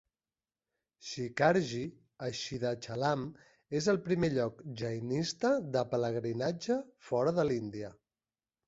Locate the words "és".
3.81-3.91